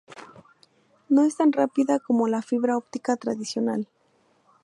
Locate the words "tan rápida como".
1.37-2.27